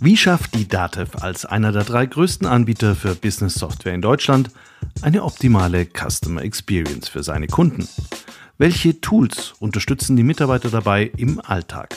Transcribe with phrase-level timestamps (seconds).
[0.00, 4.50] Wie schafft die DATEV als einer der drei größten Anbieter für Business Software in Deutschland
[5.02, 7.88] eine optimale Customer Experience für seine Kunden?
[8.58, 11.96] Welche Tools unterstützen die Mitarbeiter dabei im Alltag?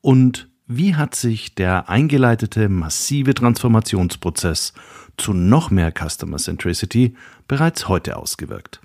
[0.00, 4.72] Und wie hat sich der eingeleitete massive Transformationsprozess
[5.16, 7.14] zu noch mehr Customer Centricity
[7.46, 8.80] bereits heute ausgewirkt?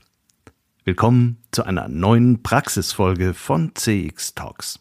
[0.83, 4.79] Willkommen zu einer neuen Praxisfolge von CX Talks.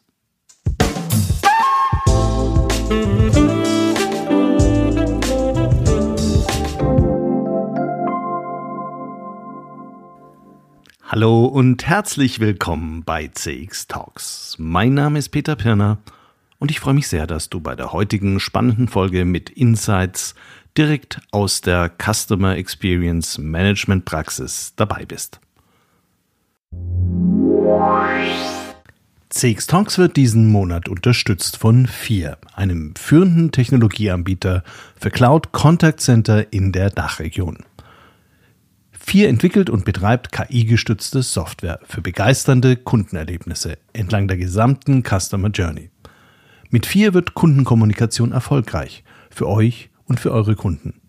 [11.11, 14.57] Hallo und herzlich willkommen bei CX Talks.
[14.59, 15.97] Mein Name ist Peter Pirner
[16.59, 20.35] und ich freue mich sehr, dass du bei der heutigen spannenden Folge mit Insights
[20.77, 25.41] direkt aus der Customer Experience Management Praxis dabei bist.
[29.31, 34.63] CX Talks wird diesen Monat unterstützt von FIR, einem führenden Technologieanbieter
[35.01, 37.65] für Cloud Contact Center in der Dachregion.
[39.09, 45.89] Vier entwickelt und betreibt KI-gestützte Software für begeisternde Kundenerlebnisse entlang der gesamten Customer Journey.
[46.69, 51.01] Mit vier wird Kundenkommunikation erfolgreich für euch und für eure Kunden.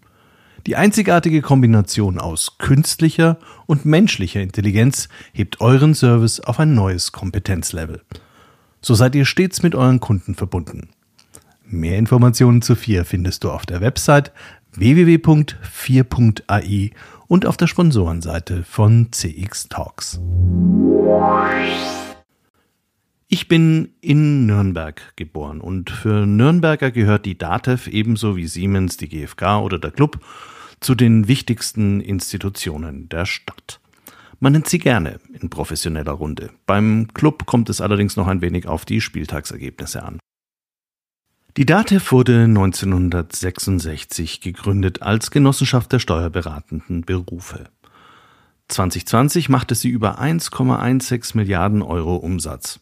[0.65, 8.01] Die einzigartige Kombination aus künstlicher und menschlicher Intelligenz hebt euren Service auf ein neues Kompetenzlevel.
[8.81, 10.87] So seid ihr stets mit euren Kunden verbunden.
[11.65, 14.31] Mehr Informationen zu 4 findest du auf der Website
[14.71, 16.91] www.4.ai
[17.29, 20.19] und auf der Sponsorenseite von CX Talks.
[23.29, 29.07] Ich bin in Nürnberg geboren und für Nürnberger gehört die DATEV ebenso wie Siemens, die
[29.07, 30.19] GfK oder der Club
[30.79, 33.79] zu den wichtigsten Institutionen der Stadt.
[34.39, 36.49] Man nennt sie gerne in professioneller Runde.
[36.65, 40.19] Beim Club kommt es allerdings noch ein wenig auf die Spieltagsergebnisse an.
[41.59, 47.65] Die DATEV wurde 1966 gegründet als Genossenschaft der steuerberatenden Berufe.
[48.69, 52.79] 2020 machte sie über 1,16 Milliarden Euro Umsatz.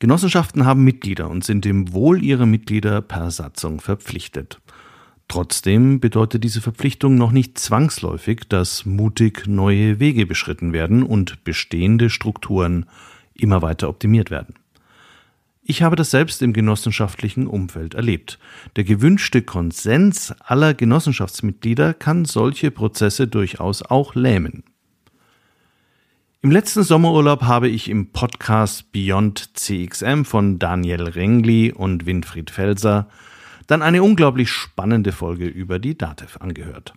[0.00, 4.60] Genossenschaften haben Mitglieder und sind dem Wohl ihrer Mitglieder per Satzung verpflichtet.
[5.28, 12.10] Trotzdem bedeutet diese Verpflichtung noch nicht zwangsläufig, dass mutig neue Wege beschritten werden und bestehende
[12.10, 12.86] Strukturen
[13.34, 14.56] immer weiter optimiert werden.
[15.70, 18.38] Ich habe das selbst im genossenschaftlichen Umfeld erlebt.
[18.76, 24.64] Der gewünschte Konsens aller Genossenschaftsmitglieder kann solche Prozesse durchaus auch lähmen.
[26.40, 33.06] Im letzten Sommerurlaub habe ich im Podcast Beyond CXM von Daniel Rengli und Winfried Felser
[33.66, 36.94] dann eine unglaublich spannende Folge über die DATEV angehört.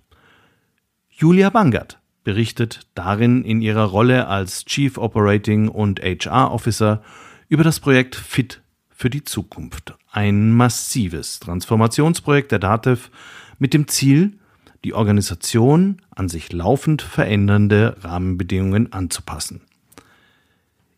[1.10, 7.04] Julia Bangert berichtet darin in ihrer Rolle als Chief Operating und HR Officer
[7.50, 8.61] über das Projekt Fit
[9.02, 9.96] für die Zukunft.
[10.12, 13.10] Ein massives Transformationsprojekt der DATEV
[13.58, 14.38] mit dem Ziel,
[14.84, 19.62] die Organisation an sich laufend verändernde Rahmenbedingungen anzupassen.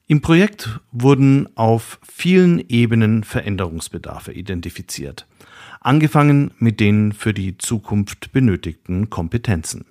[0.08, 5.26] Im Projekt wurden auf vielen Ebenen Veränderungsbedarfe identifiziert,
[5.80, 9.86] angefangen mit den für die Zukunft benötigten Kompetenzen.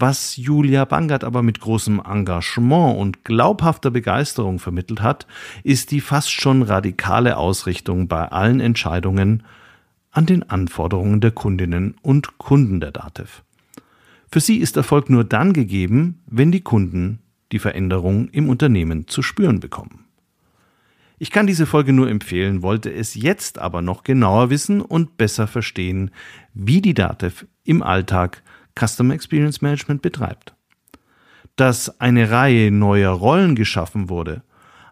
[0.00, 5.26] Was Julia Bangert aber mit großem Engagement und glaubhafter Begeisterung vermittelt hat,
[5.62, 9.42] ist die fast schon radikale Ausrichtung bei allen Entscheidungen
[10.10, 13.42] an den Anforderungen der Kundinnen und Kunden der DATEV.
[14.32, 17.18] Für sie ist Erfolg nur dann gegeben, wenn die Kunden
[17.52, 20.06] die Veränderung im Unternehmen zu spüren bekommen.
[21.18, 25.46] Ich kann diese Folge nur empfehlen, wollte es jetzt aber noch genauer wissen und besser
[25.46, 26.10] verstehen,
[26.54, 28.42] wie die DATEV im Alltag
[28.80, 30.54] Customer Experience Management betreibt.
[31.56, 34.42] Dass eine Reihe neuer Rollen geschaffen wurde,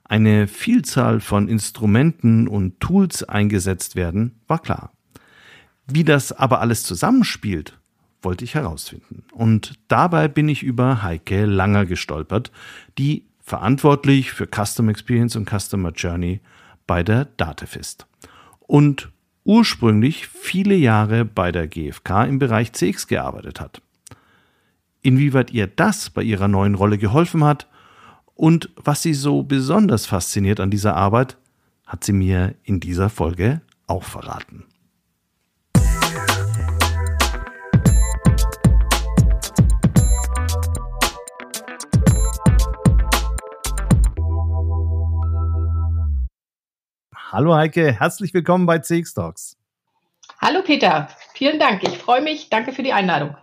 [0.05, 4.93] eine Vielzahl von Instrumenten und Tools eingesetzt werden, war klar.
[5.87, 7.79] Wie das aber alles zusammenspielt,
[8.23, 9.25] wollte ich herausfinden.
[9.33, 12.51] Und dabei bin ich über Heike Langer gestolpert,
[12.99, 16.41] die verantwortlich für Customer Experience und Customer Journey
[16.87, 18.07] bei der Datev ist.
[18.61, 19.11] Und
[19.49, 23.81] ursprünglich viele Jahre bei der GfK im Bereich CX gearbeitet hat.
[25.01, 27.67] Inwieweit ihr das bei ihrer neuen Rolle geholfen hat
[28.35, 31.39] und was sie so besonders fasziniert an dieser Arbeit,
[31.87, 34.65] hat sie mir in dieser Folge auch verraten.
[47.31, 49.59] Hallo Heike, herzlich willkommen bei CX Talks.
[50.41, 51.83] Hallo Peter, vielen Dank.
[51.83, 52.49] Ich freue mich.
[52.49, 53.37] Danke für die Einladung.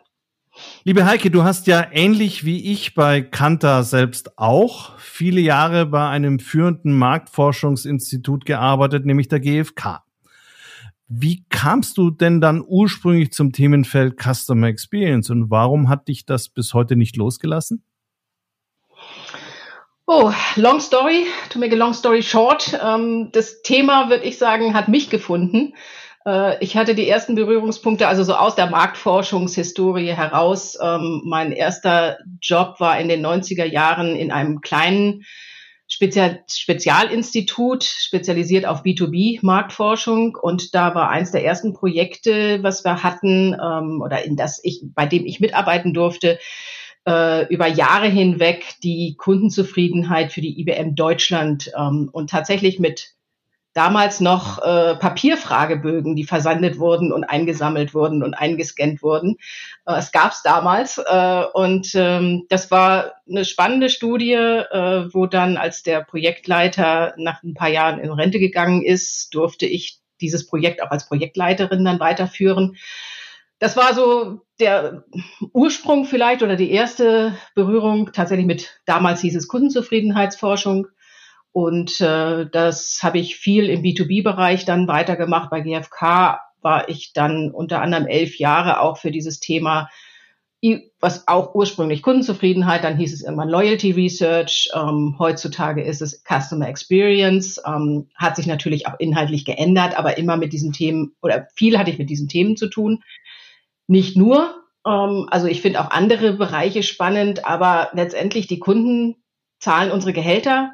[0.85, 6.09] Liebe Heike, du hast ja ähnlich wie ich bei Kantar selbst auch viele Jahre bei
[6.09, 10.03] einem führenden Marktforschungsinstitut gearbeitet, nämlich der GfK.
[11.07, 16.49] Wie kamst du denn dann ursprünglich zum Themenfeld Customer Experience und warum hat dich das
[16.49, 17.83] bis heute nicht losgelassen?
[20.07, 22.79] Oh, long story, to make a long story short.
[22.79, 25.73] Ähm, das Thema, würde ich sagen, hat mich gefunden.
[26.27, 30.77] Äh, ich hatte die ersten Berührungspunkte, also so aus der Marktforschungshistorie heraus.
[30.79, 35.23] Ähm, mein erster Job war in den 90er Jahren in einem kleinen
[35.87, 40.37] Spezial Spezialinstitut, spezialisiert auf B2B-Marktforschung.
[40.39, 44.83] Und da war eins der ersten Projekte, was wir hatten, ähm, oder in das ich,
[44.83, 46.37] bei dem ich mitarbeiten durfte,
[47.07, 53.15] äh, über Jahre hinweg die Kundenzufriedenheit für die IBM Deutschland ähm, und tatsächlich mit
[53.75, 59.35] damals noch äh, Papierfragebögen, die versandet wurden und eingesammelt wurden und eingescannt wurden.
[59.85, 65.25] Äh, es gab es damals äh, und ähm, das war eine spannende Studie, äh, wo
[65.25, 70.47] dann, als der Projektleiter nach ein paar Jahren in Rente gegangen ist, durfte ich dieses
[70.47, 72.77] Projekt auch als Projektleiterin dann weiterführen.
[73.59, 75.05] Das war so der
[75.53, 80.87] Ursprung vielleicht oder die erste Berührung tatsächlich mit, damals hieß es Kundenzufriedenheitsforschung.
[81.51, 85.49] Und äh, das habe ich viel im B2B-Bereich dann weitergemacht.
[85.49, 89.87] Bei GfK war ich dann unter anderem elf Jahre auch für dieses Thema,
[90.99, 96.67] was auch ursprünglich Kundenzufriedenheit, dann hieß es immer Loyalty Research, ähm, heutzutage ist es Customer
[96.67, 101.77] Experience, ähm, hat sich natürlich auch inhaltlich geändert, aber immer mit diesen Themen oder viel
[101.77, 103.03] hatte ich mit diesen Themen zu tun.
[103.87, 109.15] Nicht nur, ähm, also ich finde auch andere Bereiche spannend, aber letztendlich die Kunden
[109.59, 110.73] zahlen unsere Gehälter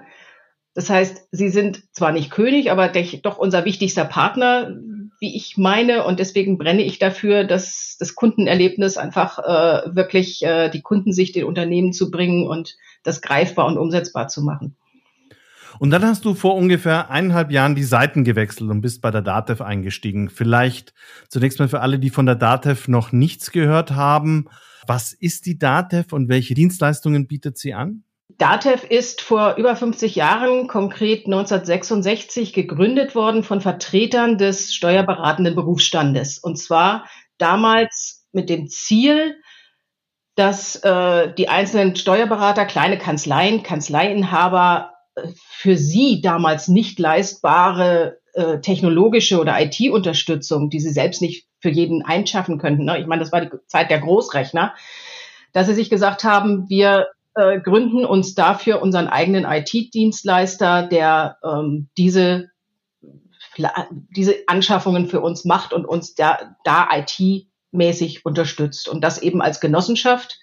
[0.74, 4.78] das heißt, sie sind zwar nicht König, aber doch unser wichtigster Partner,
[5.20, 6.06] wie ich meine.
[6.06, 11.44] Und deswegen brenne ich dafür, dass das Kundenerlebnis einfach äh, wirklich äh, die Kundensicht in
[11.44, 14.78] Unternehmen zu bringen und das greifbar und umsetzbar zu machen.
[15.80, 19.22] Und dann hast du vor ungefähr eineinhalb Jahren die Seiten gewechselt und bist bei der
[19.22, 20.30] DATEV eingestiegen.
[20.30, 20.94] Vielleicht
[21.30, 24.48] zunächst mal für alle, die von der DATEV noch nichts gehört haben.
[24.88, 28.04] Was ist die DATEV und welche Dienstleistungen bietet sie an?
[28.38, 36.40] DATEV ist vor über 50 Jahren, konkret 1966, gegründet worden von Vertretern des steuerberatenden Berufsstandes.
[36.40, 37.06] Und zwar
[37.38, 39.36] damals mit dem Ziel,
[40.36, 44.94] dass äh, die einzelnen Steuerberater, kleine Kanzleien, Kanzleiinhaber
[45.36, 52.04] für sie damals nicht leistbare äh, technologische oder IT-Unterstützung, die sie selbst nicht für jeden
[52.04, 52.86] einschaffen könnten.
[52.86, 53.00] Ne?
[53.00, 54.74] Ich meine, das war die Zeit der Großrechner,
[55.54, 61.90] dass sie sich gesagt haben, wir äh, gründen uns dafür unseren eigenen IT-Dienstleister, der ähm,
[61.98, 62.50] diese,
[64.16, 68.90] diese Anschaffungen für uns macht und uns da, da IT-mäßig unterstützt.
[68.90, 70.40] Und das eben als Genossenschaft.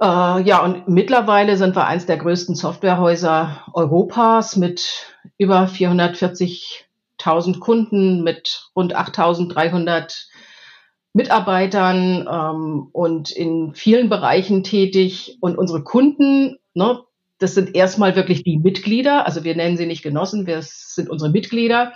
[0.00, 8.22] Äh, ja, und mittlerweile sind wir eins der größten Softwarehäuser Europas mit über 440.000 Kunden,
[8.22, 10.26] mit rund 8.300
[11.14, 15.36] Mitarbeitern ähm, und in vielen Bereichen tätig.
[15.40, 17.00] Und unsere Kunden, ne,
[17.38, 19.26] das sind erstmal wirklich die Mitglieder.
[19.26, 21.92] Also wir nennen sie nicht Genossen, wir sind unsere Mitglieder.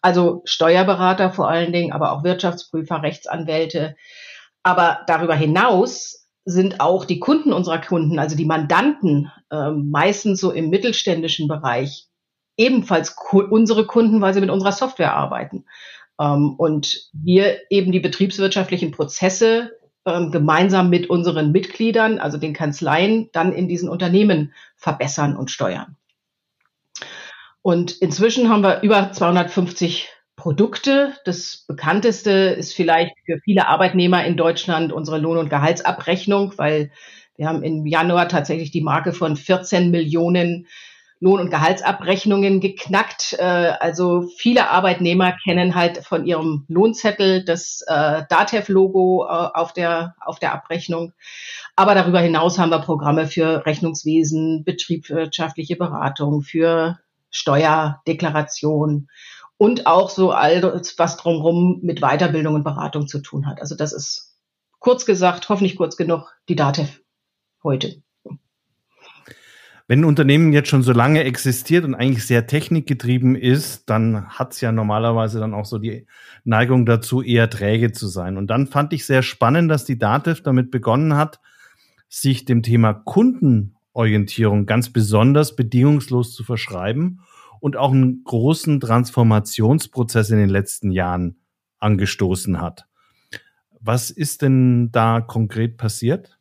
[0.00, 3.96] Also Steuerberater vor allen Dingen, aber auch Wirtschaftsprüfer, Rechtsanwälte.
[4.62, 10.50] Aber darüber hinaus sind auch die Kunden unserer Kunden, also die Mandanten, äh, meistens so
[10.50, 12.08] im mittelständischen Bereich,
[12.56, 15.64] ebenfalls unsere Kunden, weil sie mit unserer Software arbeiten.
[16.20, 19.72] Ähm, und wir eben die betriebswirtschaftlichen Prozesse
[20.06, 25.96] ähm, gemeinsam mit unseren Mitgliedern, also den Kanzleien, dann in diesen Unternehmen verbessern und steuern.
[27.62, 30.10] Und inzwischen haben wir über 250
[30.44, 31.14] Produkte.
[31.24, 36.90] Das bekannteste ist vielleicht für viele Arbeitnehmer in Deutschland unsere Lohn- und Gehaltsabrechnung, weil
[37.38, 40.66] wir haben im Januar tatsächlich die Marke von 14 Millionen
[41.18, 43.34] Lohn- und Gehaltsabrechnungen geknackt.
[43.38, 50.14] Äh, also viele Arbeitnehmer kennen halt von ihrem Lohnzettel das äh, DATEV-Logo äh, auf, der,
[50.20, 51.14] auf der Abrechnung.
[51.74, 56.98] Aber darüber hinaus haben wir Programme für Rechnungswesen, betriebswirtschaftliche Beratung, für
[57.30, 59.08] Steuerdeklaration
[59.64, 63.62] und auch so all das, was drumherum mit Weiterbildung und Beratung zu tun hat.
[63.62, 64.36] Also das ist
[64.78, 67.00] kurz gesagt, hoffentlich kurz genug, die DATEV
[67.62, 68.02] heute.
[69.88, 74.52] Wenn ein Unternehmen jetzt schon so lange existiert und eigentlich sehr technikgetrieben ist, dann hat
[74.52, 76.06] es ja normalerweise dann auch so die
[76.44, 78.36] Neigung dazu, eher träge zu sein.
[78.36, 81.40] Und dann fand ich sehr spannend, dass die Dativ damit begonnen hat,
[82.10, 87.20] sich dem Thema Kundenorientierung ganz besonders bedingungslos zu verschreiben
[87.64, 91.40] und auch einen großen Transformationsprozess in den letzten Jahren
[91.78, 92.84] angestoßen hat.
[93.80, 96.38] Was ist denn da konkret passiert?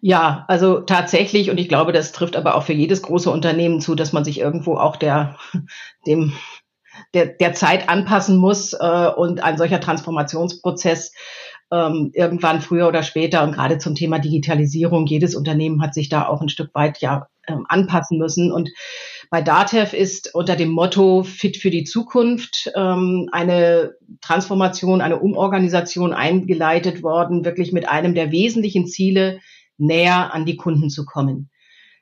[0.00, 3.94] Ja, also tatsächlich, und ich glaube, das trifft aber auch für jedes große Unternehmen zu,
[3.94, 5.36] dass man sich irgendwo auch der,
[6.06, 6.32] dem,
[7.12, 11.12] der, der Zeit anpassen muss äh, und ein solcher Transformationsprozess
[11.70, 16.26] ähm, irgendwann früher oder später und gerade zum Thema Digitalisierung, jedes Unternehmen hat sich da
[16.26, 18.50] auch ein Stück weit ja ähm, anpassen müssen.
[18.50, 18.70] Und
[19.30, 26.12] bei DATEV ist unter dem Motto Fit für die Zukunft ähm, eine Transformation, eine Umorganisation
[26.12, 29.40] eingeleitet worden, wirklich mit einem der wesentlichen Ziele,
[29.78, 31.48] näher an die Kunden zu kommen.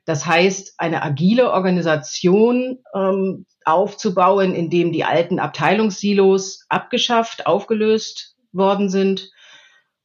[0.05, 8.89] Das heißt, eine agile Organisation ähm, aufzubauen, in dem die alten Abteilungssilos abgeschafft, aufgelöst worden
[8.89, 9.29] sind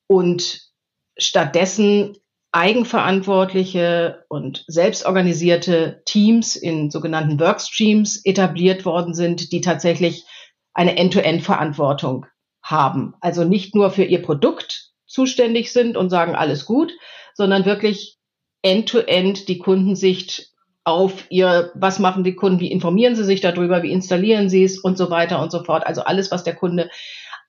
[0.07, 0.61] und
[1.17, 2.19] stattdessen
[2.55, 10.25] eigenverantwortliche und selbstorganisierte Teams in sogenannten Workstreams etabliert worden sind, die tatsächlich
[10.73, 12.27] eine End-to-End-Verantwortung
[12.63, 13.15] haben.
[13.21, 16.93] Also nicht nur für ihr Produkt zuständig sind und sagen alles gut,
[17.35, 18.19] sondern wirklich
[18.63, 20.53] End-to-End -end die Kundensicht
[20.85, 24.79] auf ihr, was machen die Kunden, wie informieren sie sich darüber, wie installieren sie es
[24.79, 25.85] und so weiter und so fort.
[25.85, 26.89] Also alles, was der Kunde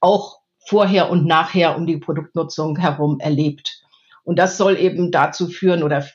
[0.01, 3.84] auch vorher und nachher um die Produktnutzung herum erlebt.
[4.25, 6.05] Und das soll eben dazu führen oder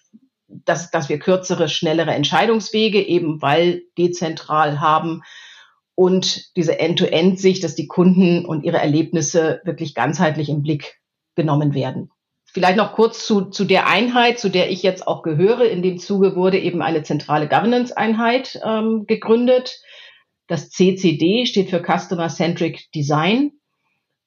[0.48, 5.22] dass, dass wir kürzere, schnellere Entscheidungswege eben weil dezentral haben
[5.94, 11.00] und diese End-to-End-Sicht, dass die Kunden und ihre Erlebnisse wirklich ganzheitlich im Blick
[11.36, 12.10] genommen werden.
[12.52, 15.66] Vielleicht noch kurz zu, zu der Einheit, zu der ich jetzt auch gehöre.
[15.66, 19.80] In dem Zuge wurde eben eine zentrale Governance-Einheit ähm, gegründet.
[20.48, 23.52] Das CCD steht für Customer Centric Design.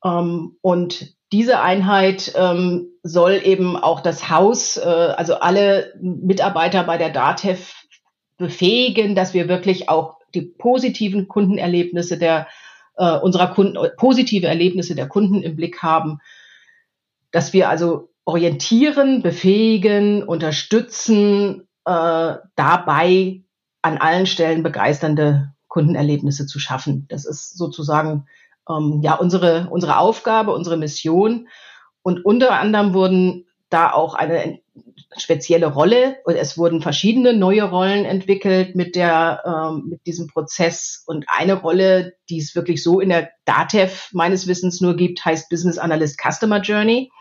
[0.06, 7.00] Ähm, und diese Einheit ähm, soll eben auch das Haus, äh, also alle Mitarbeiter bei
[7.00, 7.74] der DATEV
[8.38, 12.48] befähigen, dass wir wirklich auch die positiven Kundenerlebnisse der
[12.98, 16.20] äh, unserer Kunden, positive Erlebnisse der Kunden im Blick haben,
[17.32, 23.42] dass wir also orientieren, befähigen, unterstützen, äh, dabei
[23.82, 27.08] an allen Stellen begeisternde Kundenerlebnisse zu schaffen.
[27.10, 28.28] Das ist sozusagen
[28.70, 31.48] ähm, ja unsere, unsere Aufgabe, unsere Mission.
[32.02, 34.60] Und unter anderem wurden da auch eine
[35.18, 41.04] spezielle Rolle und es wurden verschiedene neue Rollen entwickelt mit der ähm, mit diesem Prozess
[41.06, 45.50] und eine Rolle, die es wirklich so in der DATEV meines Wissens nur gibt, heißt
[45.50, 47.12] Business Analyst Customer Journey.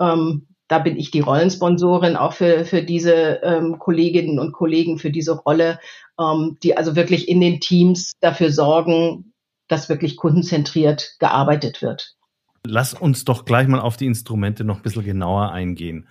[0.00, 5.10] Ähm, da bin ich die Rollensponsorin auch für, für diese ähm, Kolleginnen und Kollegen für
[5.10, 5.80] diese Rolle,
[6.18, 9.29] ähm, die also wirklich in den Teams dafür sorgen,
[9.70, 12.16] dass wirklich kundenzentriert gearbeitet wird.
[12.66, 16.08] Lass uns doch gleich mal auf die Instrumente noch ein bisschen genauer eingehen.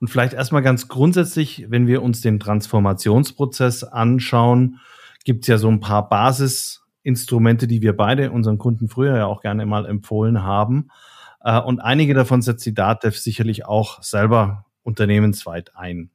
[0.00, 4.80] Und vielleicht erstmal ganz grundsätzlich, wenn wir uns den Transformationsprozess anschauen,
[5.24, 9.42] gibt es ja so ein paar Basisinstrumente, die wir beide unseren Kunden früher ja auch
[9.42, 10.88] gerne mal empfohlen haben.
[11.40, 16.10] Äh, und einige davon setzt die DATEV sicherlich auch selber unternehmensweit ein.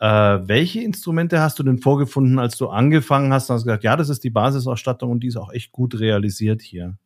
[0.00, 0.06] Äh,
[0.48, 4.08] welche Instrumente hast du denn vorgefunden, als du angefangen hast und hast gesagt, ja, das
[4.08, 6.96] ist die Basisausstattung und die ist auch echt gut realisiert hier?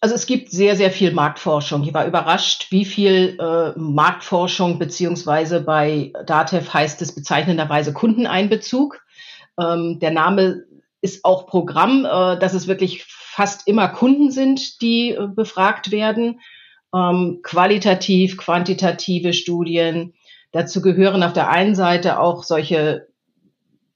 [0.00, 1.82] Also es gibt sehr, sehr viel Marktforschung.
[1.82, 9.02] Ich war überrascht, wie viel äh, Marktforschung beziehungsweise bei DATEV heißt es bezeichnenderweise Kundeneinbezug.
[9.58, 10.64] Ähm, der Name
[11.00, 16.40] ist auch Programm, äh, dass es wirklich fast immer Kunden sind, die äh, befragt werden.
[16.94, 20.14] Ähm, qualitativ, quantitative Studien,
[20.52, 23.08] Dazu gehören auf der einen Seite auch solche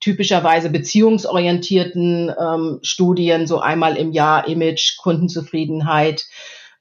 [0.00, 6.26] typischerweise beziehungsorientierten ähm, Studien, so einmal im Jahr Image, Kundenzufriedenheit,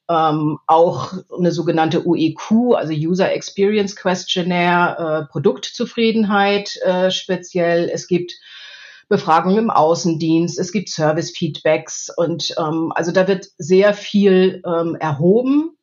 [0.09, 7.89] ähm, auch eine sogenannte UEQ, also User Experience Questionnaire, äh, Produktzufriedenheit äh, speziell.
[7.89, 8.33] Es gibt
[9.09, 15.75] Befragungen im Außendienst, es gibt Service-Feedbacks und ähm, also da wird sehr viel ähm, erhoben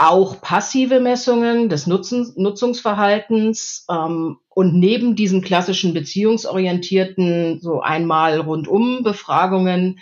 [0.00, 9.02] auch passive Messungen des Nutzen, Nutzungsverhaltens ähm, und neben diesen klassischen beziehungsorientierten so einmal rundum
[9.02, 9.98] Befragungen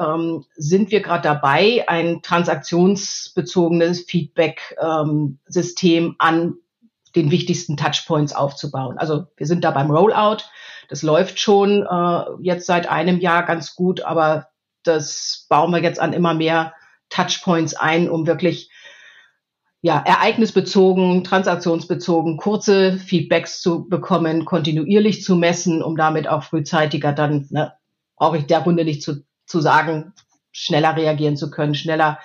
[0.00, 6.54] ähm, sind wir gerade dabei, ein transaktionsbezogenes Feedback-System ähm, an
[7.14, 8.98] den wichtigsten Touchpoints aufzubauen.
[8.98, 10.38] Also wir sind da beim Rollout.
[10.88, 14.48] Das läuft schon äh, jetzt seit einem Jahr ganz gut, aber
[14.82, 16.74] das bauen wir jetzt an immer mehr
[17.10, 18.70] Touchpoints ein, um wirklich
[19.82, 27.46] ja, ereignisbezogen, transaktionsbezogen kurze Feedbacks zu bekommen, kontinuierlich zu messen, um damit auch frühzeitiger dann,
[27.50, 27.72] ne,
[28.16, 30.12] brauche ich der Runde nicht zu, zu sagen,
[30.50, 32.18] schneller reagieren zu können, schneller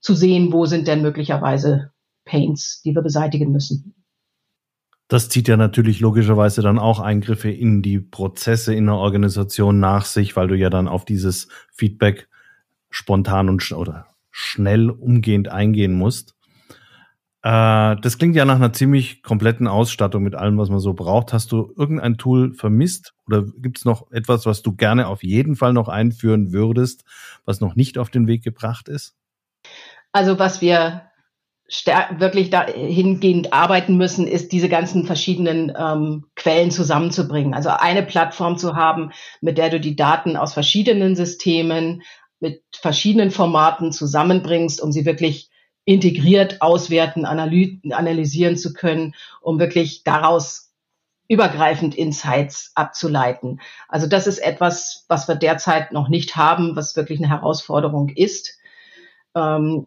[0.00, 1.92] zu sehen, wo sind denn möglicherweise
[2.24, 3.94] Pains, die wir beseitigen müssen.
[5.08, 10.04] Das zieht ja natürlich logischerweise dann auch Eingriffe in die Prozesse in der Organisation nach
[10.04, 12.28] sich, weil du ja dann auf dieses Feedback
[12.90, 16.35] spontan und oder schnell umgehend eingehen musst.
[17.42, 21.32] Äh, das klingt ja nach einer ziemlich kompletten Ausstattung mit allem, was man so braucht.
[21.32, 25.56] Hast du irgendein Tool vermisst oder gibt es noch etwas, was du gerne auf jeden
[25.56, 27.04] Fall noch einführen würdest,
[27.44, 29.14] was noch nicht auf den Weg gebracht ist?
[30.12, 31.02] Also was wir
[32.18, 37.54] wirklich dahingehend arbeiten müssen, ist diese ganzen verschiedenen ähm, Quellen zusammenzubringen.
[37.54, 42.02] Also eine Plattform zu haben, mit der du die Daten aus verschiedenen Systemen
[42.38, 45.50] mit verschiedenen Formaten zusammenbringst, um sie wirklich
[45.86, 50.72] integriert auswerten, analysieren zu können, um wirklich daraus
[51.28, 53.60] übergreifend Insights abzuleiten.
[53.88, 58.58] Also das ist etwas, was wir derzeit noch nicht haben, was wirklich eine Herausforderung ist.
[59.34, 59.86] Ähm,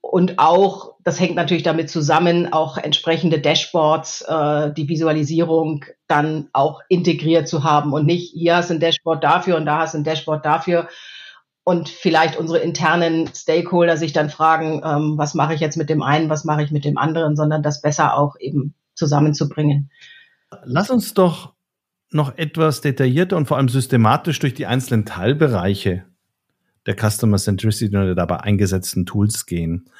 [0.00, 6.80] und auch, das hängt natürlich damit zusammen, auch entsprechende Dashboards, äh, die Visualisierung dann auch
[6.88, 10.44] integriert zu haben und nicht, hier hast ein Dashboard dafür und da hast ein Dashboard
[10.44, 10.88] dafür.
[11.68, 16.02] Und vielleicht unsere internen Stakeholder sich dann fragen, ähm, was mache ich jetzt mit dem
[16.02, 19.90] einen, was mache ich mit dem anderen, sondern das besser auch eben zusammenzubringen.
[20.64, 21.52] Lass uns doch
[22.10, 26.06] noch etwas detaillierter und vor allem systematisch durch die einzelnen Teilbereiche
[26.86, 29.90] der Customer Centricity oder dabei eingesetzten Tools gehen.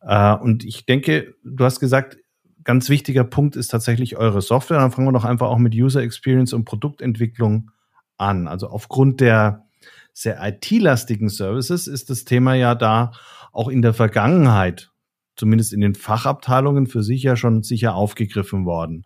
[0.00, 2.18] Äh, und ich denke, du hast gesagt,
[2.64, 4.80] ganz wichtiger Punkt ist tatsächlich eure Software.
[4.80, 7.70] Dann fangen wir doch einfach auch mit User Experience und Produktentwicklung
[8.16, 8.48] an.
[8.48, 9.66] Also aufgrund der
[10.12, 13.12] sehr IT-lastigen Services ist das Thema ja da
[13.52, 14.90] auch in der Vergangenheit,
[15.36, 19.04] zumindest in den Fachabteilungen, für sich ja schon sicher aufgegriffen worden.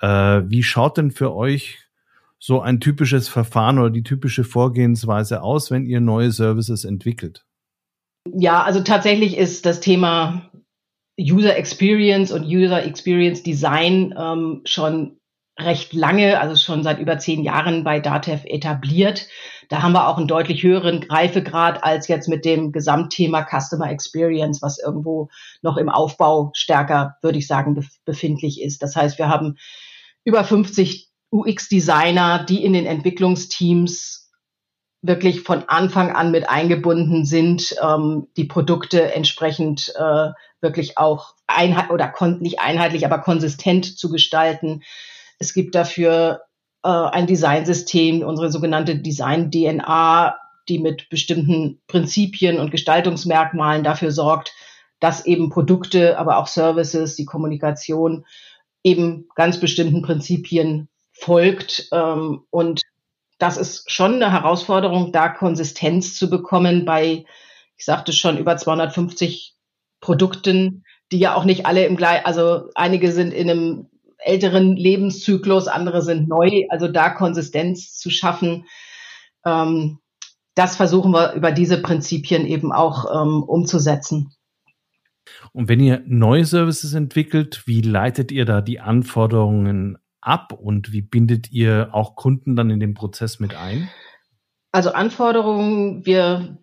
[0.00, 1.78] Äh, wie schaut denn für euch
[2.38, 7.44] so ein typisches Verfahren oder die typische Vorgehensweise aus, wenn ihr neue Services entwickelt?
[8.34, 10.50] Ja, also tatsächlich ist das Thema
[11.20, 15.18] User Experience und User Experience Design ähm, schon
[15.58, 19.28] recht lange, also schon seit über zehn Jahren bei Datev etabliert.
[19.68, 24.62] Da haben wir auch einen deutlich höheren Reifegrad als jetzt mit dem Gesamtthema Customer Experience,
[24.62, 25.28] was irgendwo
[25.62, 28.82] noch im Aufbau stärker, würde ich sagen, befindlich ist.
[28.82, 29.56] Das heißt, wir haben
[30.24, 34.30] über 50 UX-Designer, die in den Entwicklungsteams
[35.02, 41.90] wirklich von Anfang an mit eingebunden sind, ähm, die Produkte entsprechend äh, wirklich auch einheit
[41.90, 44.82] oder nicht einheitlich, aber konsistent zu gestalten.
[45.38, 46.42] Es gibt dafür
[46.82, 50.36] äh, ein Designsystem, unsere sogenannte Design-DNA,
[50.68, 54.52] die mit bestimmten Prinzipien und Gestaltungsmerkmalen dafür sorgt,
[55.00, 58.24] dass eben Produkte, aber auch Services, die Kommunikation
[58.84, 61.88] eben ganz bestimmten Prinzipien folgt.
[61.92, 62.82] Ähm, und
[63.38, 67.24] das ist schon eine Herausforderung, da Konsistenz zu bekommen bei,
[67.76, 69.56] ich sagte schon, über 250
[70.00, 73.86] Produkten, die ja auch nicht alle im gleichen, also einige sind in einem
[74.24, 78.66] älteren Lebenszyklus, andere sind neu, also da Konsistenz zu schaffen.
[79.44, 79.98] Ähm,
[80.54, 84.32] das versuchen wir über diese Prinzipien eben auch ähm, umzusetzen.
[85.52, 91.02] Und wenn ihr neue Services entwickelt, wie leitet ihr da die Anforderungen ab und wie
[91.02, 93.88] bindet ihr auch Kunden dann in den Prozess mit ein?
[94.72, 96.58] Also Anforderungen, wir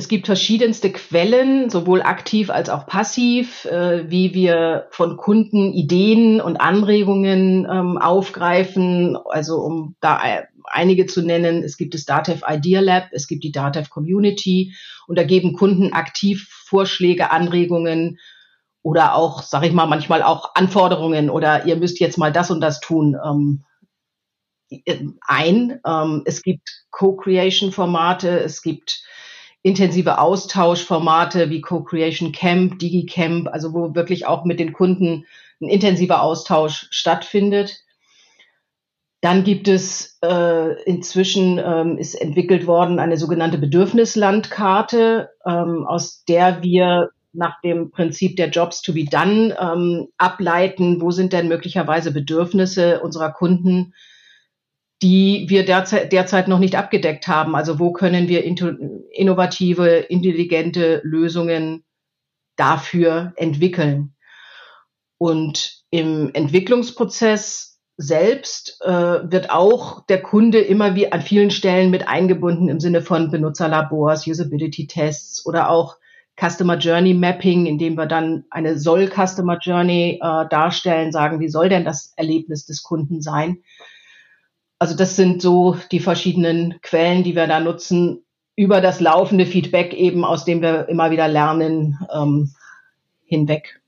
[0.00, 6.40] es gibt verschiedenste Quellen, sowohl aktiv als auch passiv, äh, wie wir von Kunden Ideen
[6.40, 9.18] und Anregungen ähm, aufgreifen.
[9.28, 10.18] Also um da
[10.64, 14.74] einige zu nennen, es gibt das Datev Idea Lab, es gibt die Datev Community
[15.06, 18.18] und da geben Kunden aktiv Vorschläge, Anregungen
[18.80, 22.62] oder auch, sage ich mal, manchmal auch Anforderungen oder ihr müsst jetzt mal das und
[22.62, 23.64] das tun ähm,
[25.20, 25.78] ein.
[25.86, 29.02] Ähm, es gibt Co-Creation-Formate, es gibt
[29.62, 35.26] intensive Austauschformate wie Co-Creation Camp, DigiCamp, also wo wirklich auch mit den Kunden
[35.60, 37.84] ein intensiver Austausch stattfindet.
[39.20, 46.62] Dann gibt es äh, inzwischen ähm, ist entwickelt worden eine sogenannte Bedürfnislandkarte, ähm, aus der
[46.62, 52.12] wir nach dem Prinzip der Jobs to be done ähm, ableiten, wo sind denn möglicherweise
[52.12, 53.92] Bedürfnisse unserer Kunden,
[55.02, 57.54] die wir derzeit, derzeit noch nicht abgedeckt haben.
[57.56, 61.84] Also wo können wir innovative, intelligente Lösungen
[62.56, 64.14] dafür entwickeln?
[65.18, 72.08] Und im Entwicklungsprozess selbst äh, wird auch der Kunde immer wie an vielen Stellen mit
[72.08, 75.96] eingebunden im Sinne von Benutzerlabors, Usability-Tests oder auch
[76.40, 81.68] Customer Journey Mapping, indem wir dann eine soll Customer Journey äh, darstellen, sagen, wie soll
[81.68, 83.58] denn das Erlebnis des Kunden sein?
[84.80, 88.24] Also das sind so die verschiedenen Quellen, die wir da nutzen,
[88.56, 92.50] über das laufende Feedback eben, aus dem wir immer wieder lernen, ähm,
[93.24, 93.80] hinweg.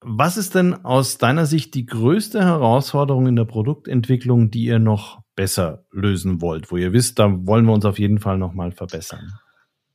[0.00, 5.20] Was ist denn aus deiner Sicht die größte Herausforderung in der Produktentwicklung, die ihr noch
[5.34, 8.70] besser lösen wollt, wo ihr wisst, da wollen wir uns auf jeden Fall noch mal
[8.70, 9.32] verbessern?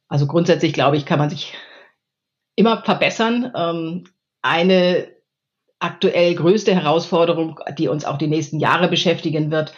[0.10, 1.54] Also grundsätzlich glaube ich, kann man sich
[2.56, 3.52] immer verbessern.
[3.56, 4.04] Ähm,
[4.42, 5.08] eine
[5.84, 9.74] aktuell größte Herausforderung, die uns auch die nächsten Jahre beschäftigen wird,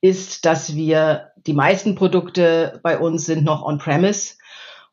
[0.00, 4.36] ist, dass wir die meisten Produkte bei uns sind noch on-premise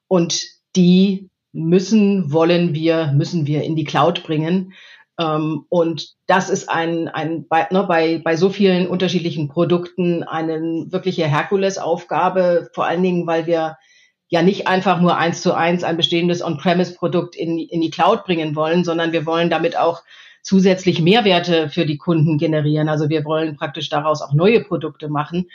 [0.07, 0.43] und
[0.75, 4.73] die müssen, wollen wir, müssen wir in die Cloud bringen.
[5.19, 10.87] Ähm, und das ist ein, ein bei, ne, bei, bei so vielen unterschiedlichen Produkten eine
[10.89, 13.77] wirkliche Herkulesaufgabe, vor allen Dingen, weil wir
[14.27, 18.55] ja nicht einfach nur eins zu eins ein bestehendes On-Premise-Produkt in, in die Cloud bringen
[18.55, 20.01] wollen, sondern wir wollen damit auch
[20.45, 22.87] zusätzlich Mehrwerte für die Kunden generieren.
[22.87, 25.49] Also wir wollen praktisch daraus auch neue Produkte machen,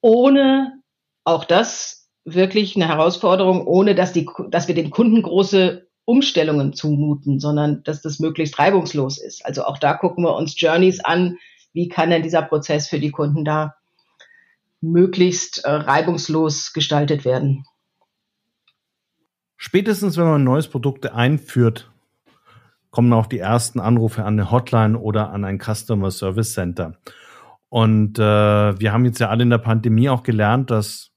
[0.00, 0.80] ohne
[1.24, 7.38] auch das wirklich eine Herausforderung, ohne dass die, dass wir den Kunden große Umstellungen zumuten,
[7.38, 9.44] sondern dass das möglichst reibungslos ist.
[9.44, 11.36] Also auch da gucken wir uns Journeys an.
[11.74, 13.74] Wie kann denn dieser Prozess für die Kunden da
[14.80, 17.66] möglichst äh, reibungslos gestaltet werden?
[19.58, 21.90] Spätestens, wenn man neues Produkt einführt,
[22.90, 26.94] kommen auch die ersten Anrufe an eine Hotline oder an ein Customer Service Center.
[27.68, 31.10] Und äh, wir haben jetzt ja alle in der Pandemie auch gelernt, dass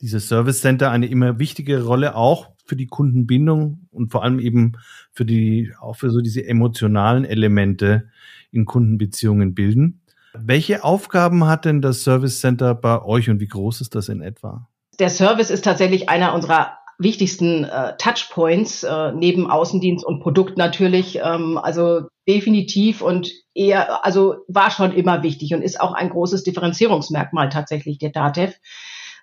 [0.00, 4.72] diese Service Center eine immer wichtige Rolle auch für die Kundenbindung und vor allem eben
[5.12, 8.08] für die, auch für so diese emotionalen Elemente
[8.50, 10.00] in Kundenbeziehungen bilden.
[10.32, 14.22] Welche Aufgaben hat denn das Service Center bei euch und wie groß ist das in
[14.22, 14.68] etwa?
[14.98, 21.18] Der Service ist tatsächlich einer unserer wichtigsten äh, Touchpoints äh, neben Außendienst und Produkt natürlich.
[21.22, 26.44] Ähm, also definitiv und eher, also war schon immer wichtig und ist auch ein großes
[26.44, 28.54] Differenzierungsmerkmal tatsächlich der DATEV,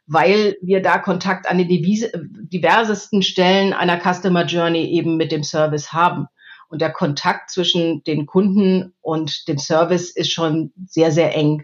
[0.07, 5.93] weil wir da Kontakt an den diversesten Stellen einer Customer Journey eben mit dem Service
[5.93, 6.25] haben.
[6.69, 11.63] Und der Kontakt zwischen den Kunden und dem Service ist schon sehr, sehr eng.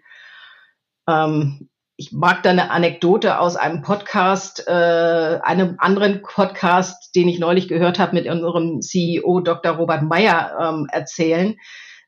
[1.09, 7.39] Ähm, ich mag da eine Anekdote aus einem Podcast, äh, einem anderen Podcast, den ich
[7.39, 9.73] neulich gehört habe mit unserem CEO Dr.
[9.73, 11.55] Robert Meyer ähm, erzählen.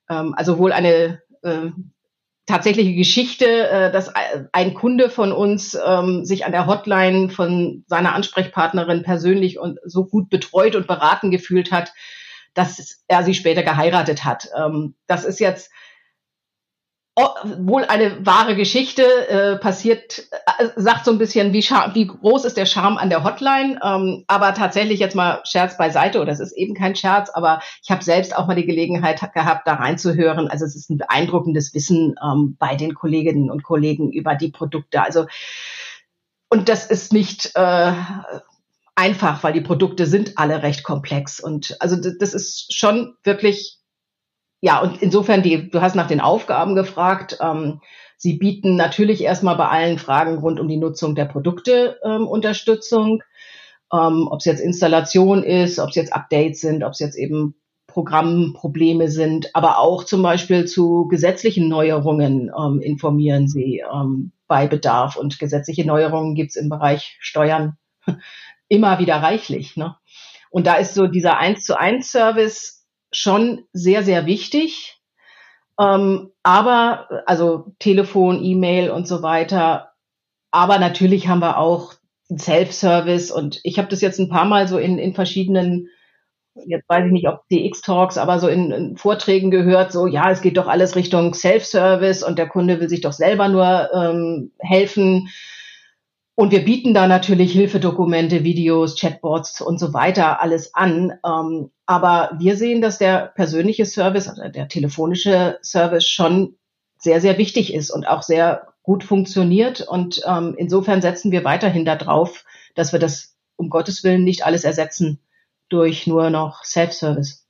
[0.09, 1.69] Ähm, also wohl eine äh,
[2.47, 4.11] tatsächliche Geschichte, äh, dass
[4.51, 10.05] ein Kunde von uns ähm, sich an der Hotline von seiner Ansprechpartnerin persönlich und so
[10.05, 11.93] gut betreut und beraten gefühlt hat,
[12.55, 14.49] dass er sie später geheiratet hat.
[14.57, 15.71] Ähm, das ist jetzt
[17.15, 22.57] wohl eine wahre Geschichte äh, passiert, äh, sagt so ein bisschen, wie, wie groß ist
[22.57, 23.79] der Charme an der Hotline.
[23.81, 27.89] Ähm, aber tatsächlich jetzt mal Scherz beiseite, oder es ist eben kein Scherz, aber ich
[27.89, 30.49] habe selbst auch mal die Gelegenheit gehabt, da reinzuhören.
[30.49, 35.01] Also es ist ein beeindruckendes Wissen ähm, bei den Kolleginnen und Kollegen über die Produkte.
[35.01, 35.25] Also
[36.49, 37.93] und das ist nicht äh,
[38.95, 41.39] einfach, weil die Produkte sind alle recht komplex.
[41.39, 43.79] Und also das ist schon wirklich
[44.65, 47.37] ja, und insofern, die, du hast nach den Aufgaben gefragt.
[47.39, 47.81] Ähm,
[48.17, 53.21] sie bieten natürlich erstmal bei allen Fragen rund um die Nutzung der Produkte ähm, Unterstützung.
[53.93, 57.53] Ähm, ob es jetzt Installation ist, ob es jetzt Updates sind, ob es jetzt eben
[57.85, 65.15] Programmprobleme sind, aber auch zum Beispiel zu gesetzlichen Neuerungen ähm, informieren sie ähm, bei Bedarf.
[65.15, 67.77] Und gesetzliche Neuerungen gibt es im Bereich Steuern
[68.67, 69.77] immer wieder reichlich.
[69.77, 69.95] Ne?
[70.49, 72.84] Und da ist so dieser eins zu eins Service
[73.15, 75.01] schon sehr, sehr wichtig.
[75.79, 79.91] Ähm, aber, also Telefon, E-Mail und so weiter.
[80.51, 81.93] Aber natürlich haben wir auch
[82.33, 85.89] Self-Service und ich habe das jetzt ein paar Mal so in, in verschiedenen,
[86.55, 90.41] jetzt weiß ich nicht, ob DX-Talks, aber so in, in, Vorträgen gehört, so ja, es
[90.41, 95.29] geht doch alles Richtung Self-Service und der Kunde will sich doch selber nur ähm, helfen.
[96.35, 101.13] Und wir bieten da natürlich Hilfedokumente, Videos, Chatbots und so weiter alles an.
[101.25, 106.57] Ähm, aber wir sehen, dass der persönliche Service, also der telefonische Service schon
[106.97, 109.79] sehr, sehr wichtig ist und auch sehr gut funktioniert.
[109.81, 112.43] Und ähm, insofern setzen wir weiterhin darauf,
[112.75, 115.19] dass wir das um Gottes Willen nicht alles ersetzen
[115.69, 117.47] durch nur noch Self-Service.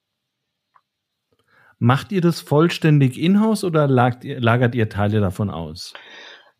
[1.79, 5.93] Macht ihr das vollständig in-house oder lagert ihr Teile davon aus?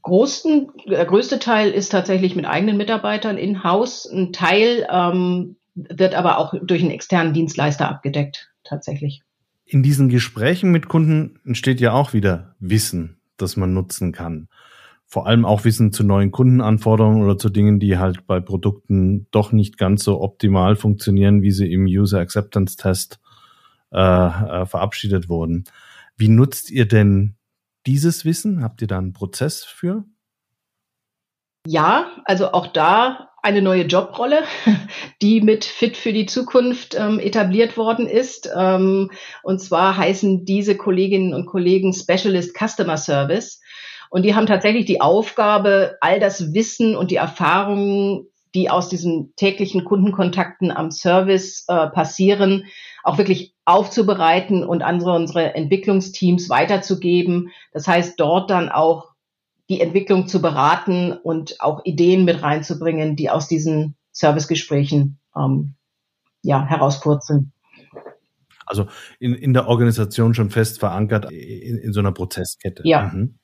[0.06, 4.06] Großen, der größte Teil ist tatsächlich mit eigenen Mitarbeitern in-house.
[4.06, 9.24] Ein Teil ähm, wird aber auch durch einen externen Dienstleister abgedeckt, tatsächlich.
[9.66, 14.48] In diesen Gesprächen mit Kunden entsteht ja auch wieder Wissen, das man nutzen kann.
[15.08, 19.52] Vor allem auch Wissen zu neuen Kundenanforderungen oder zu Dingen, die halt bei Produkten doch
[19.52, 23.20] nicht ganz so optimal funktionieren, wie sie im User Acceptance Test
[23.92, 25.64] äh, äh, verabschiedet wurden.
[26.16, 27.36] Wie nutzt ihr denn
[27.86, 28.64] dieses Wissen?
[28.64, 30.06] Habt ihr da einen Prozess für?
[31.68, 34.44] Ja, also auch da eine neue Jobrolle,
[35.22, 38.50] die mit Fit für die Zukunft ähm, etabliert worden ist.
[38.56, 39.12] Ähm,
[39.44, 43.62] und zwar heißen diese Kolleginnen und Kollegen Specialist Customer Service.
[44.10, 49.36] Und die haben tatsächlich die Aufgabe, all das Wissen und die Erfahrungen, die aus diesen
[49.36, 52.66] täglichen Kundenkontakten am Service äh, passieren,
[53.04, 57.52] auch wirklich aufzubereiten und an unsere Entwicklungsteams weiterzugeben.
[57.74, 59.12] Das heißt, dort dann auch
[59.70, 65.76] die Entwicklung zu beraten und auch Ideen mit reinzubringen, die aus diesen Servicegesprächen ähm,
[66.42, 67.52] ja, herauspurzeln.
[68.66, 68.88] Also
[69.20, 72.84] in, in der Organisation schon fest verankert in, in so einer Prozesskette.
[72.86, 73.12] Ja.
[73.14, 73.38] Mhm.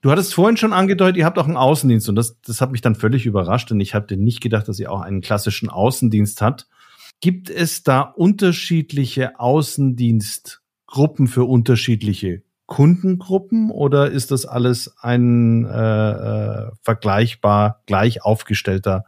[0.00, 2.80] Du hattest vorhin schon angedeutet, ihr habt auch einen Außendienst und das, das hat mich
[2.80, 6.66] dann völlig überrascht, denn ich hatte nicht gedacht, dass ihr auch einen klassischen Außendienst habt.
[7.20, 16.70] Gibt es da unterschiedliche Außendienstgruppen für unterschiedliche Kundengruppen oder ist das alles ein äh, äh,
[16.82, 19.04] vergleichbar gleich aufgestellter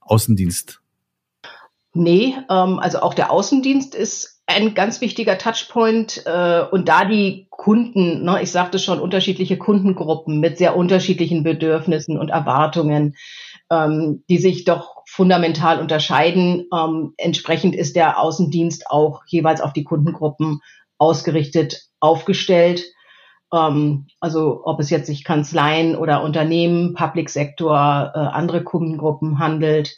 [0.00, 0.80] Außendienst?
[1.94, 7.46] Nee, ähm, also auch der Außendienst ist ein ganz wichtiger Touchpoint äh, und da die
[7.50, 13.16] Kunden, ne, ich sagte schon, unterschiedliche Kundengruppen mit sehr unterschiedlichen Bedürfnissen und Erwartungen,
[13.70, 16.66] ähm, die sich doch fundamental unterscheiden.
[16.74, 20.60] Ähm, entsprechend ist der Außendienst auch jeweils auf die Kundengruppen
[20.98, 22.84] ausgerichtet, aufgestellt.
[23.52, 29.96] Ähm, also ob es jetzt sich Kanzleien oder Unternehmen, Public Sektor, äh, andere Kundengruppen handelt.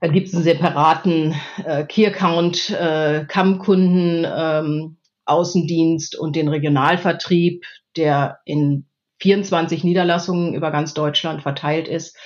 [0.00, 1.34] Da gibt es einen separaten
[1.64, 7.64] äh, Key Account, äh, CAM-Kunden, ähm, Außendienst und den Regionalvertrieb,
[7.96, 8.86] der in
[9.18, 12.16] 24 Niederlassungen über ganz Deutschland verteilt ist.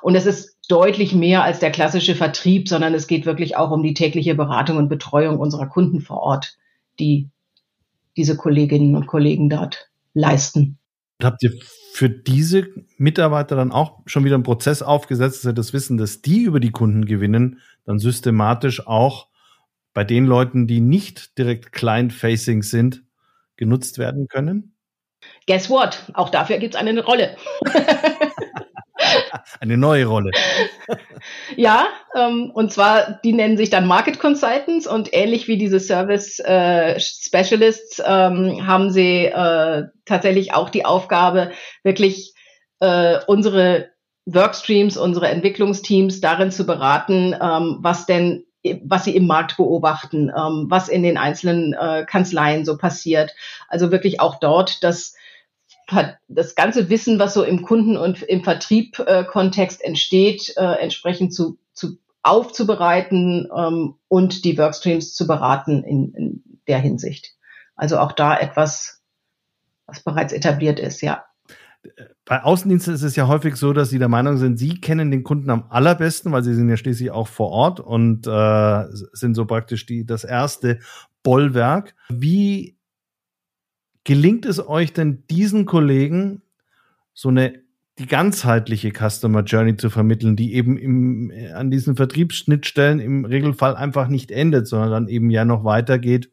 [0.00, 3.82] Und es ist deutlich mehr als der klassische Vertrieb, sondern es geht wirklich auch um
[3.82, 6.56] die tägliche Beratung und Betreuung unserer Kunden vor Ort,
[6.98, 7.28] die
[8.16, 10.77] diese Kolleginnen und Kollegen dort leisten.
[11.22, 11.52] Habt ihr
[11.92, 16.22] für diese Mitarbeiter dann auch schon wieder einen Prozess aufgesetzt, dass sie das Wissen, dass
[16.22, 19.26] die über die Kunden gewinnen, dann systematisch auch
[19.94, 23.02] bei den Leuten, die nicht direkt client-facing sind,
[23.56, 24.76] genutzt werden können?
[25.46, 26.04] Guess what?
[26.14, 27.36] Auch dafür gibt es eine Rolle.
[29.60, 30.30] Eine neue Rolle.
[31.56, 36.38] ja, ähm, und zwar, die nennen sich dann Market Consultants und ähnlich wie diese Service
[36.40, 42.34] äh, Specialists ähm, haben sie äh, tatsächlich auch die Aufgabe, wirklich
[42.80, 43.90] äh, unsere
[44.26, 48.44] Workstreams, unsere Entwicklungsteams darin zu beraten, ähm, was denn
[48.84, 53.34] was sie im Markt beobachten, ähm, was in den einzelnen äh, Kanzleien so passiert.
[53.68, 55.14] Also wirklich auch dort das
[56.28, 61.98] das ganze Wissen, was so im Kunden- und im Vertrieb-Kontext entsteht, äh, entsprechend zu, zu
[62.22, 67.34] aufzubereiten ähm, und die Workstreams zu beraten in, in der Hinsicht.
[67.74, 69.02] Also auch da etwas,
[69.86, 71.24] was bereits etabliert ist, ja.
[72.24, 75.22] Bei Außendiensten ist es ja häufig so, dass Sie der Meinung sind, Sie kennen den
[75.22, 79.46] Kunden am allerbesten, weil Sie sind ja schließlich auch vor Ort und äh, sind so
[79.46, 80.80] praktisch die, das erste
[81.22, 81.94] Bollwerk.
[82.10, 82.77] Wie
[84.08, 86.40] Gelingt es euch denn diesen Kollegen
[87.12, 87.60] so eine
[87.98, 94.08] die ganzheitliche Customer Journey zu vermitteln, die eben im, an diesen Vertriebsschnittstellen im Regelfall einfach
[94.08, 96.30] nicht endet, sondern dann eben ja noch weitergeht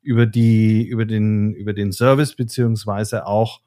[0.00, 3.60] über die, über den, über den Service beziehungsweise auch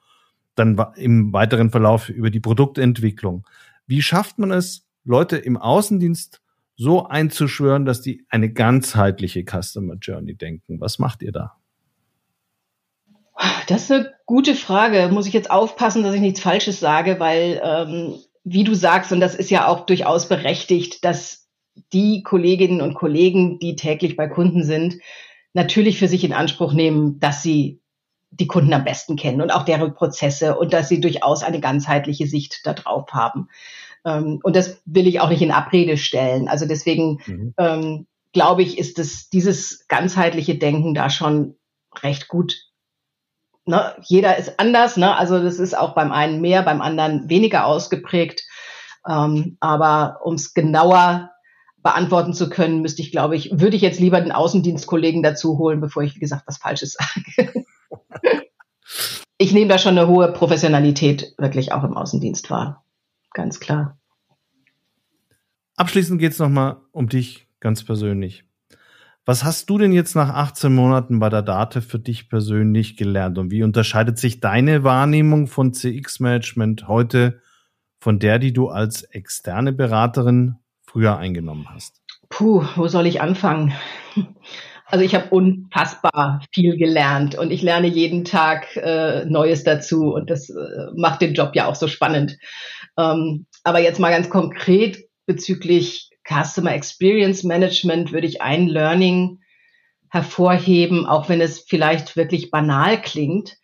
[0.56, 3.46] dann im weiteren Verlauf über die Produktentwicklung.
[3.86, 6.42] Wie schafft man es, Leute im Außendienst
[6.76, 10.82] so einzuschwören, dass die eine ganzheitliche Customer Journey denken?
[10.82, 11.58] Was macht ihr da?
[13.67, 15.10] Das ist eine gute Frage.
[15.12, 19.19] Muss ich jetzt aufpassen, dass ich nichts Falsches sage, weil, ähm, wie du sagst, und
[19.19, 21.47] das ist ja auch durchaus berechtigt, dass
[21.91, 24.97] die Kolleginnen und Kollegen, die täglich bei Kunden sind,
[25.53, 27.79] natürlich für sich in Anspruch nehmen, dass sie
[28.32, 32.27] die Kunden am besten kennen und auch deren Prozesse und dass sie durchaus eine ganzheitliche
[32.27, 33.47] Sicht darauf haben.
[34.06, 36.47] Ähm, und das will ich auch nicht in Abrede stellen.
[36.47, 37.53] Also deswegen mhm.
[37.58, 41.56] ähm, glaube ich, ist es dieses ganzheitliche Denken da schon
[42.01, 42.73] recht gut
[43.65, 45.15] ne, jeder ist anders, ne?
[45.15, 48.43] Also das ist auch beim einen mehr, beim anderen weniger ausgeprägt.
[49.08, 51.32] Ähm, aber um es genauer
[51.82, 55.82] beantworten zu können, müsste ich, glaube ich, würde ich jetzt lieber den Außendienstkollegen dazu holen,
[55.82, 57.65] bevor ich, wie gesagt, was Falsches sage.
[59.38, 62.86] ich nehme da schon eine hohe Professionalität wirklich auch im Außendienst wahr.
[63.34, 63.97] Ganz klar.
[65.76, 68.45] Abschließend geht es nochmal um dich ganz persönlich.
[69.26, 73.38] Was hast du denn jetzt nach 18 Monaten bei der Date für dich persönlich gelernt
[73.38, 77.40] und wie unterscheidet sich deine Wahrnehmung von CX-Management heute
[78.02, 80.56] von der, die du als externe Beraterin
[80.86, 82.02] früher eingenommen hast?
[82.28, 83.74] Puh, wo soll ich anfangen?
[84.86, 90.30] Also ich habe unfassbar viel gelernt und ich lerne jeden Tag äh, Neues dazu und
[90.30, 92.38] das äh, macht den Job ja auch so spannend.
[92.96, 99.39] Ähm, aber jetzt mal ganz konkret bezüglich Customer Experience Management würde ich ein Learning
[100.10, 103.58] hervorheben, auch wenn es vielleicht wirklich banal klingt.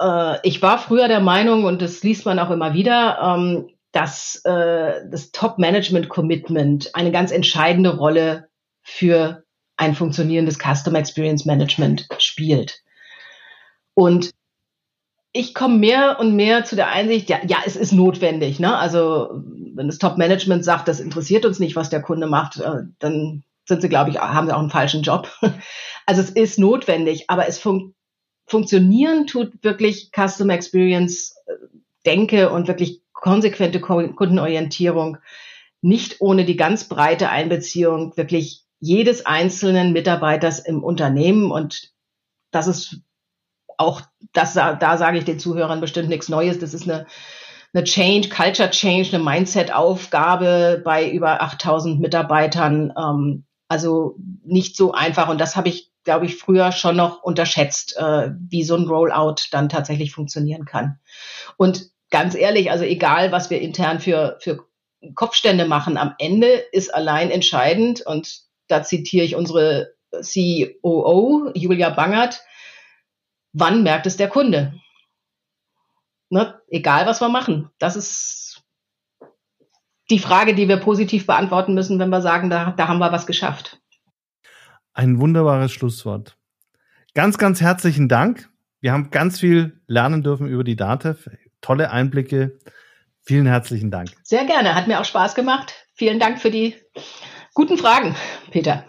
[0.00, 4.42] Äh, ich war früher der Meinung, und das liest man auch immer wieder, ähm, dass
[4.44, 8.48] äh, das Top-Management-Commitment eine ganz entscheidende Rolle
[8.82, 9.44] für
[9.76, 12.82] ein funktionierendes Customer Experience Management spielt.
[13.94, 14.30] Und
[15.36, 18.58] ich komme mehr und mehr zu der Einsicht, ja, ja, es ist notwendig.
[18.58, 18.76] Ne?
[18.76, 19.42] Also
[19.74, 23.82] wenn das Top-Management sagt, das interessiert uns nicht, was der Kunde macht, äh, dann sind
[23.82, 25.30] sie, glaube ich, haben sie auch einen falschen Job.
[26.08, 27.92] Also es ist notwendig, aber es fun
[28.46, 31.52] funktionieren tut wirklich Customer Experience äh,
[32.06, 35.18] Denke und wirklich konsequente Kundenorientierung
[35.82, 41.50] nicht ohne die ganz breite Einbeziehung wirklich jedes einzelnen Mitarbeiters im Unternehmen.
[41.50, 41.92] Und
[42.52, 43.00] das ist
[43.78, 46.58] auch, das, da sage ich den Zuhörern bestimmt nichts Neues.
[46.58, 47.06] Das ist eine,
[47.72, 52.92] eine Change, Culture Change, eine Mindset-Aufgabe bei über 8000 Mitarbeitern.
[52.96, 55.28] Ähm, also nicht so einfach.
[55.28, 59.48] Und das habe ich, glaube ich, früher schon noch unterschätzt, äh, wie so ein Rollout
[59.50, 60.98] dann tatsächlich funktionieren kann.
[61.56, 64.64] Und ganz ehrlich, also egal, was wir intern für, für
[65.14, 72.42] Kopfstände machen, am Ende ist allein entscheidend, und da zitiere ich unsere COO, Julia Bangert,
[73.56, 74.74] wann merkt es der Kunde?
[76.28, 76.60] Ne?
[76.68, 77.70] Egal, was wir machen.
[77.78, 78.62] Das ist
[80.10, 83.26] die Frage, die wir positiv beantworten müssen, wenn wir sagen, da, da haben wir was
[83.26, 83.80] geschafft.
[84.92, 86.36] Ein wunderbares Schlusswort.
[87.14, 88.50] Ganz, ganz herzlichen Dank.
[88.80, 91.30] Wir haben ganz viel lernen dürfen über die DATEV.
[91.60, 92.58] Tolle Einblicke.
[93.22, 94.10] Vielen herzlichen Dank.
[94.22, 94.74] Sehr gerne.
[94.74, 95.74] Hat mir auch Spaß gemacht.
[95.94, 96.76] Vielen Dank für die
[97.54, 98.14] guten Fragen,
[98.50, 98.84] Peter.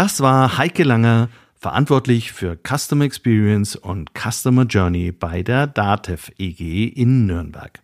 [0.00, 6.86] Das war Heike Langer, verantwortlich für Customer Experience und Customer Journey bei der DATEV EG
[6.86, 7.80] in Nürnberg.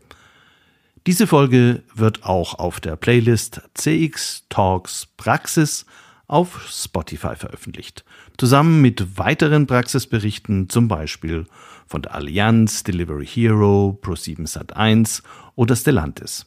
[1.06, 5.84] Diese Folge wird auch auf der Playlist CX Talks Praxis
[6.26, 8.02] auf Spotify veröffentlicht,
[8.38, 11.44] zusammen mit weiteren Praxisberichten, zum Beispiel
[11.86, 15.22] von der Allianz, Delivery Hero, Pro7 Sat1
[15.54, 16.46] oder Stellantis.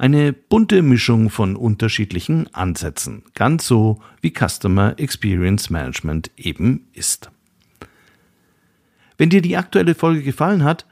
[0.00, 7.30] Eine bunte Mischung von unterschiedlichen Ansätzen, ganz so wie Customer Experience Management eben ist.
[9.18, 10.86] Wenn dir die aktuelle Folge gefallen hat,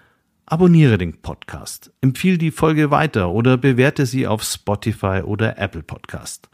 [0.45, 6.51] abonniere den Podcast, empfehle die Folge weiter oder bewerte sie auf Spotify oder Apple Podcast.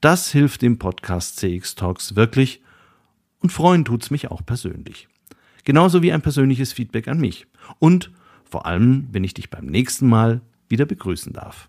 [0.00, 2.60] Das hilft dem Podcast CX Talks wirklich
[3.38, 5.06] und freuen tut's mich auch persönlich.
[5.62, 7.46] Genauso wie ein persönliches Feedback an mich.
[7.78, 8.10] Und
[8.42, 11.68] vor allem, wenn ich dich beim nächsten Mal wieder begrüßen darf.